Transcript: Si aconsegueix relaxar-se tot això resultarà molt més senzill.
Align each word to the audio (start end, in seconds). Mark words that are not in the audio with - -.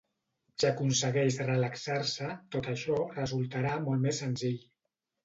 Si 0.61 0.65
aconsegueix 0.67 1.35
relaxar-se 1.49 2.29
tot 2.55 2.71
això 2.71 2.97
resultarà 3.19 3.75
molt 3.85 4.03
més 4.07 4.23
senzill. 4.25 4.57